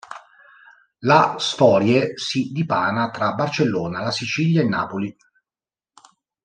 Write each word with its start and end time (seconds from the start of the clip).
La 1.01 1.35
storie 1.37 2.17
si 2.17 2.49
dipana 2.51 3.11
tra 3.11 3.33
Barcellona, 3.33 4.01
la 4.01 4.09
Sicilia 4.09 4.63
e 4.63 4.67
Napoli. 4.67 5.15